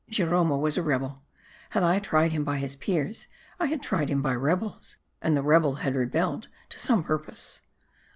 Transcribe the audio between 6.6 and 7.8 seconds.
to some purpose.